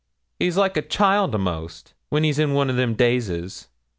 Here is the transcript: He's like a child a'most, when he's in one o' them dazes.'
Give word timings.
He's 0.39 0.57
like 0.57 0.77
a 0.77 0.81
child 0.81 1.35
a'most, 1.35 1.93
when 2.09 2.23
he's 2.23 2.39
in 2.39 2.55
one 2.55 2.71
o' 2.71 2.73
them 2.73 2.95
dazes.' 2.95 3.67